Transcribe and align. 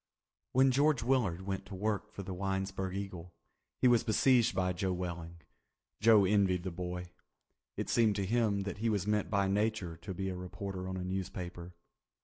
When 0.53 0.71
George 0.71 1.03
Willard 1.03 1.43
went 1.45 1.63
to 1.67 1.75
work 1.75 2.11
for 2.11 2.23
the 2.23 2.33
Winesburg 2.33 2.95
Eagle 2.95 3.35
he 3.77 3.87
was 3.87 4.03
besieged 4.03 4.55
by 4.55 4.73
Joe 4.73 4.93
Welling. 4.93 5.35
Joe 5.99 6.25
envied 6.25 6.63
the 6.63 6.71
boy. 6.71 7.11
It 7.77 7.87
seemed 7.87 8.15
to 8.15 8.25
him 8.25 8.61
that 8.61 8.79
he 8.79 8.89
was 8.89 9.05
meant 9.05 9.29
by 9.29 9.47
Nature 9.47 9.95
to 9.97 10.15
be 10.15 10.29
a 10.29 10.35
reporter 10.35 10.89
on 10.89 10.97
a 10.97 11.03
newspaper. 11.03 11.75